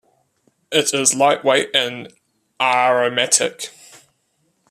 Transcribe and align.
It 0.71 0.95
is 0.95 1.13
lightweight 1.13 1.75
and 1.75 2.11
aromatic. 2.59 3.69